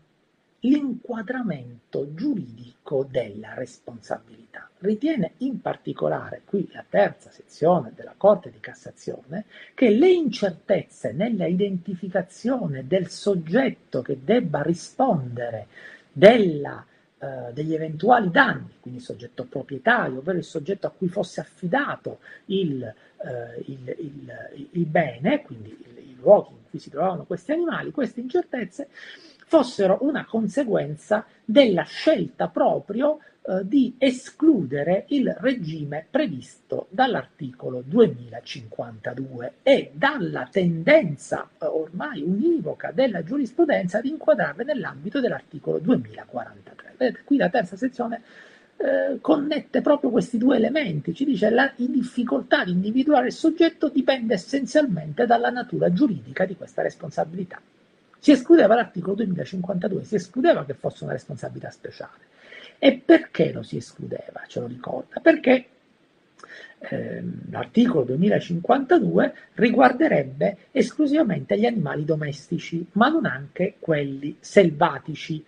[0.61, 4.69] l'inquadramento giuridico della responsabilità.
[4.79, 11.45] Ritiene in particolare qui la terza sezione della Corte di Cassazione che le incertezze nella
[11.45, 15.67] identificazione del soggetto che debba rispondere
[16.11, 16.83] della,
[17.19, 22.19] eh, degli eventuali danni, quindi il soggetto proprietario, ovvero il soggetto a cui fosse affidato
[22.45, 27.91] il, eh, il, il, il bene, quindi i luoghi in cui si trovavano questi animali,
[27.91, 28.87] queste incertezze
[29.47, 39.91] fossero una conseguenza della scelta proprio eh, di escludere il regime previsto dall'articolo 2052 e
[39.93, 46.95] dalla tendenza eh, ormai univoca della giurisprudenza di inquadrarle nell'ambito dell'articolo 2043.
[46.97, 48.21] Vedete, qui la terza sezione
[48.75, 54.33] eh, connette proprio questi due elementi, ci dice la difficoltà di individuare il soggetto dipende
[54.33, 57.61] essenzialmente dalla natura giuridica di questa responsabilità.
[58.19, 62.25] Si escludeva l'articolo 2052, si escludeva che fosse una responsabilità speciale.
[62.79, 64.43] E perché lo si escludeva?
[64.47, 65.19] Ce lo ricorda?
[65.19, 65.65] Perché
[66.79, 75.43] eh, l'articolo 2052 riguarderebbe esclusivamente gli animali domestici, ma non anche quelli selvatici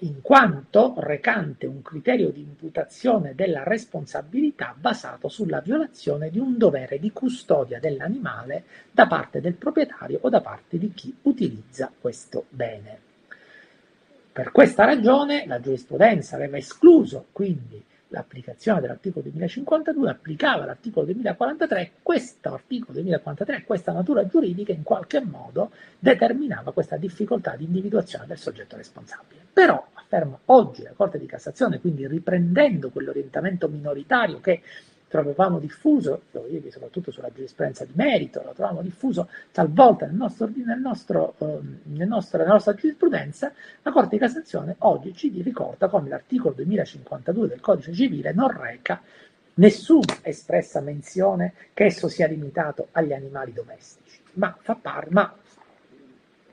[0.00, 7.00] in quanto recante un criterio di imputazione della responsabilità basato sulla violazione di un dovere
[7.00, 13.10] di custodia dell'animale da parte del proprietario o da parte di chi utilizza questo bene.
[14.32, 22.52] Per questa ragione la giurisprudenza aveva escluso quindi l'applicazione dell'articolo 2052 applicava l'articolo 2043, questo
[22.52, 28.76] articolo 2043, questa natura giuridica in qualche modo determinava questa difficoltà di individuazione del soggetto
[28.76, 29.40] responsabile.
[29.52, 34.62] Però, afferma oggi la Corte di Cassazione, quindi riprendendo quell'orientamento minoritario che
[35.12, 40.48] trovavamo diffuso, devo dirvi soprattutto sulla giurisprudenza di merito, lo trovavamo diffuso talvolta nel nostro,
[40.54, 43.52] nel nostro, eh, nel nostro, nella nostra giurisprudenza,
[43.82, 49.02] la Corte di Cassazione oggi ci ricorda come l'articolo 2052 del Codice Civile non reca
[49.54, 55.30] nessuna espressa menzione che esso sia limitato agli animali domestici, ma, par- ma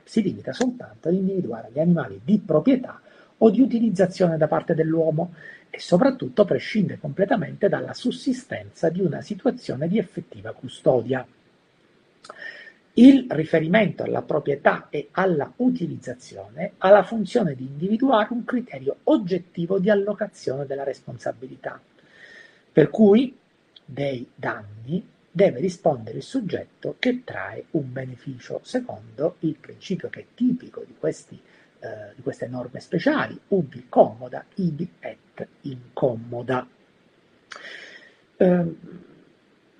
[0.04, 3.00] si limita soltanto ad individuare gli animali di proprietà
[3.38, 5.32] o di utilizzazione da parte dell'uomo
[5.70, 11.24] e soprattutto prescinde completamente dalla sussistenza di una situazione di effettiva custodia.
[12.94, 19.78] Il riferimento alla proprietà e alla utilizzazione ha la funzione di individuare un criterio oggettivo
[19.78, 21.80] di allocazione della responsabilità,
[22.72, 23.36] per cui
[23.84, 30.26] dei danni deve rispondere il soggetto che trae un beneficio, secondo il principio che è
[30.34, 31.40] tipico di, questi,
[31.78, 35.16] eh, di queste norme speciali, ubi commoda, ibi et
[35.62, 36.66] incommoda.
[38.36, 38.74] Eh,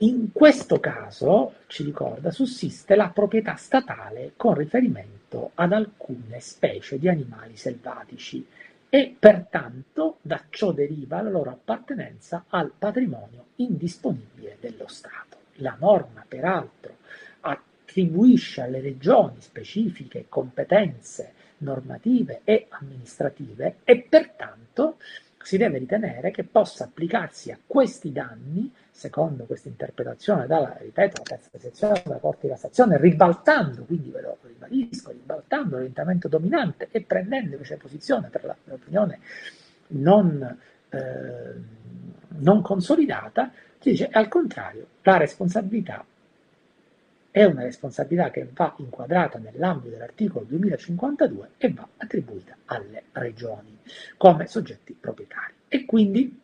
[0.02, 7.06] in questo caso, ci ricorda, sussiste la proprietà statale con riferimento ad alcune specie di
[7.06, 8.46] animali selvatici
[8.88, 15.36] e pertanto da ciò deriva la loro appartenenza al patrimonio indisponibile dello Stato.
[15.56, 16.96] La norma, peraltro,
[17.40, 24.96] attribuisce alle regioni specifiche competenze normative e amministrative e pertanto
[25.42, 31.36] si deve ritenere che possa applicarsi a questi danni, secondo questa interpretazione dalla, ripeto, la
[31.36, 37.00] terza sezione della Corte di Cassazione, ribaltando, quindi ve lo ribadisco, ribaltando l'orientamento dominante e
[37.02, 39.18] prendendo invece posizione per l'opinione
[39.88, 40.58] non,
[40.90, 41.54] eh,
[42.28, 46.04] non consolidata, si dice al contrario, la responsabilità
[47.32, 53.78] è una responsabilità che va inquadrata nell'ambito dell'articolo 2052 e va attribuita alle regioni
[54.16, 55.29] come soggetti proprietari.
[55.72, 56.36] E quindi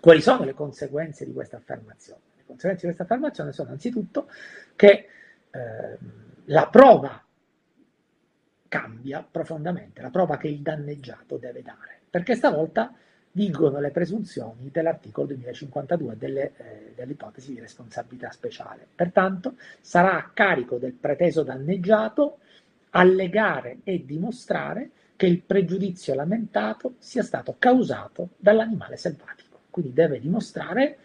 [0.00, 2.20] quali sono le conseguenze di questa affermazione?
[2.34, 4.28] Le conseguenze di questa affermazione sono anzitutto
[4.74, 5.06] che
[5.50, 5.98] eh,
[6.46, 7.24] la prova
[8.66, 12.92] cambia profondamente, la prova che il danneggiato deve dare, perché stavolta
[13.30, 18.84] vigono le presunzioni dell'articolo 2052 delle, eh, dell'ipotesi di responsabilità speciale.
[18.92, 22.38] Pertanto sarà a carico del preteso danneggiato
[22.90, 29.60] allegare e dimostrare che il pregiudizio lamentato sia stato causato dall'animale selvatico.
[29.70, 30.98] Quindi deve dimostrare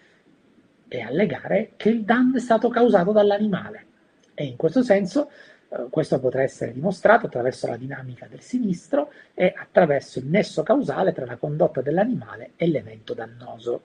[0.87, 3.85] e allegare che il danno è stato causato dall'animale.
[4.33, 5.29] E in questo senso
[5.69, 11.13] eh, questo potrà essere dimostrato attraverso la dinamica del sinistro e attraverso il nesso causale
[11.13, 13.81] tra la condotta dell'animale e l'evento dannoso.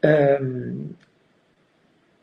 [0.00, 0.94] Um,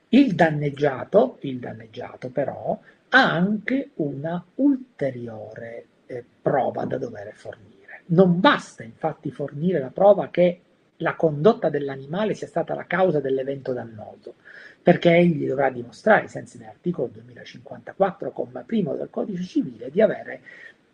[0.10, 2.80] il danneggiato, il danneggiato però,
[3.10, 8.03] ha anche una ulteriore eh, prova da dover fornire.
[8.08, 10.62] Non basta infatti fornire la prova che
[10.97, 14.36] la condotta dell'animale sia stata la causa dell'evento dannoso,
[14.82, 20.41] perché egli dovrà dimostrare, ai sensi dell'articolo 2054, comma primo del codice civile, di avere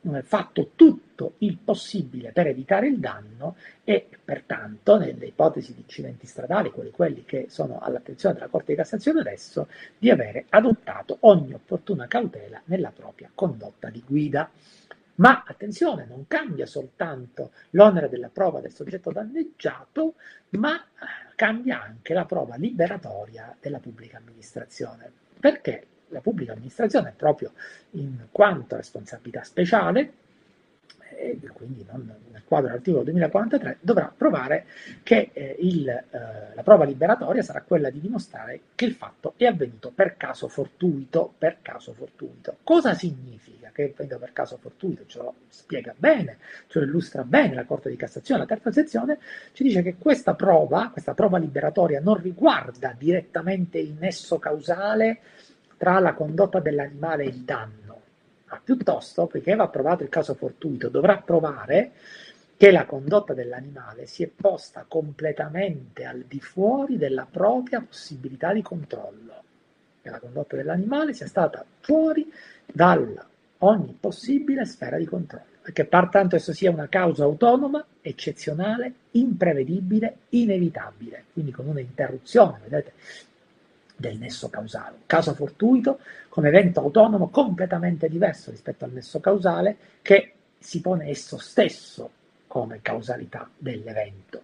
[0.01, 3.55] eh, fatto tutto il possibile per evitare il danno
[3.85, 8.77] e pertanto nelle ipotesi di incidenti stradali, quelli, quelli che sono all'attenzione della Corte di
[8.77, 14.49] Cassazione adesso, di avere adottato ogni opportuna cautela nella propria condotta di guida.
[15.15, 20.15] Ma attenzione, non cambia soltanto l'onere della prova del soggetto danneggiato,
[20.51, 20.83] ma
[21.35, 25.11] cambia anche la prova liberatoria della pubblica amministrazione.
[25.39, 27.53] Perché la pubblica amministrazione, proprio
[27.91, 30.13] in quanto responsabilità speciale,
[31.17, 34.65] e quindi non nel quadro dell'articolo 2043, dovrà provare
[35.03, 36.03] che eh, il, eh,
[36.53, 41.33] la prova liberatoria sarà quella di dimostrare che il fatto è avvenuto per caso fortuito,
[41.37, 42.57] per caso fortuito.
[42.63, 45.05] Cosa significa che è avvenuto per caso fortuito?
[45.05, 46.37] Ce lo spiega bene,
[46.67, 49.19] ce lo illustra bene la Corte di Cassazione, la terza sezione,
[49.53, 55.19] ci dice che questa prova, questa prova liberatoria non riguarda direttamente il nesso causale
[55.83, 57.82] tra la condotta dell'animale e il danno,
[58.53, 61.93] ma piuttosto, poiché va provato il caso fortuito, dovrà provare
[62.55, 68.61] che la condotta dell'animale si è posta completamente al di fuori della propria possibilità di
[68.61, 69.43] controllo,
[70.03, 72.31] che la condotta dell'animale sia stata fuori
[72.71, 73.01] da
[73.59, 80.17] ogni possibile sfera di controllo e che pertanto esso sia una causa autonoma, eccezionale, imprevedibile,
[80.29, 82.93] inevitabile, quindi con un'interruzione, vedete,
[84.03, 84.97] del nesso causale.
[85.05, 91.37] Caso fortuito come evento autonomo completamente diverso rispetto al nesso causale che si pone esso
[91.37, 92.09] stesso
[92.47, 94.43] come causalità dell'evento.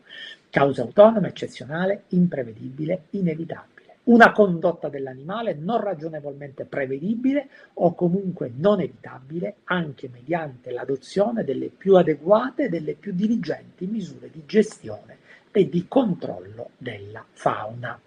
[0.49, 3.77] Causa autonoma, eccezionale, imprevedibile, inevitabile.
[4.03, 11.95] Una condotta dell'animale non ragionevolmente prevedibile o comunque non evitabile anche mediante l'adozione delle più
[11.95, 15.17] adeguate e delle più diligenti misure di gestione
[15.51, 17.99] e di controllo della fauna.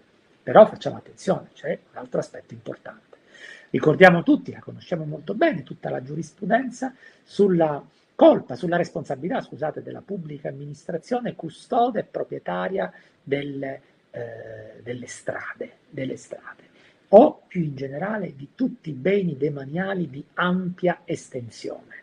[0.43, 3.17] Però facciamo attenzione, c'è un altro aspetto importante.
[3.69, 7.83] Ricordiamo tutti, la conosciamo molto bene, tutta la giurisprudenza sulla
[8.13, 12.91] colpa, sulla responsabilità, scusate, della pubblica amministrazione custode e proprietaria
[13.23, 13.81] delle,
[14.11, 16.63] eh, delle, strade, delle strade,
[17.09, 22.01] o più in generale di tutti i beni demaniali di ampia estensione.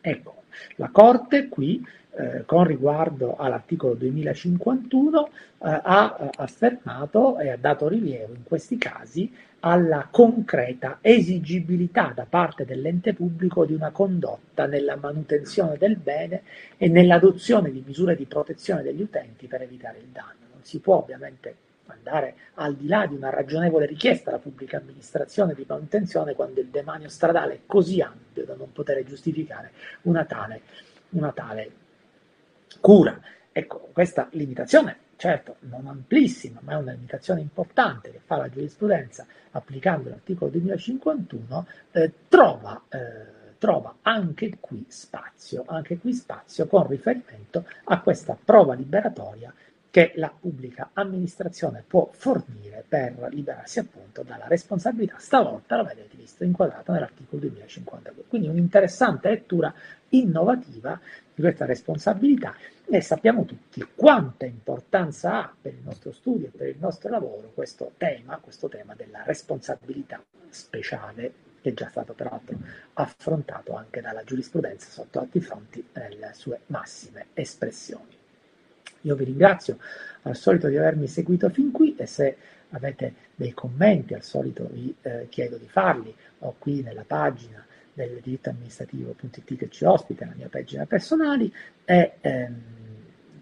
[0.00, 0.42] Ecco,
[0.76, 1.82] La Corte qui,
[2.16, 8.78] eh, con riguardo all'articolo 2051, eh, ha eh, affermato e ha dato rilievo in questi
[8.78, 16.42] casi alla concreta esigibilità da parte dell'ente pubblico di una condotta nella manutenzione del bene
[16.76, 20.52] e nell'adozione di misure di protezione degli utenti per evitare il danno.
[20.52, 21.56] Non si può ovviamente
[21.86, 26.68] andare al di là di una ragionevole richiesta alla pubblica amministrazione di manutenzione quando il
[26.68, 30.60] demanio stradale è così ampio da non poter giustificare una tale,
[31.10, 31.82] una tale
[32.84, 33.18] cura.
[33.50, 39.26] Ecco, questa limitazione certo non amplissima, ma è una limitazione importante che fa la giurisprudenza
[39.52, 47.64] applicando l'articolo 2051, eh, trova, eh, trova anche qui spazio, anche qui spazio con riferimento
[47.84, 49.50] a questa prova liberatoria
[49.88, 56.92] che la pubblica amministrazione può fornire per liberarsi appunto dalla responsabilità, stavolta l'avete visto inquadrata
[56.92, 58.24] nell'articolo 2052.
[58.28, 59.72] Quindi un'interessante lettura
[60.10, 61.00] innovativa
[61.34, 62.54] di questa responsabilità
[62.86, 67.50] e sappiamo tutti quanta importanza ha per il nostro studio e per il nostro lavoro
[67.52, 72.56] questo tema, questo tema della responsabilità speciale che è già stato peraltro
[72.94, 78.16] affrontato anche dalla giurisprudenza sotto altri fronti nelle sue massime espressioni.
[79.00, 79.78] Io vi ringrazio
[80.22, 82.36] al solito di avermi seguito fin qui e se
[82.70, 87.64] avete dei commenti al solito vi eh, chiedo di farli o qui nella pagina
[87.94, 91.50] del diritto amministrativo.it che ci ospita, la mia pagina personale
[91.84, 92.62] e ehm,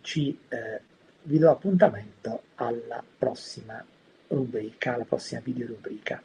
[0.02, 0.80] ci, eh,
[1.22, 3.84] vi do appuntamento alla prossima
[4.28, 6.22] rubrica, alla prossima video rubrica.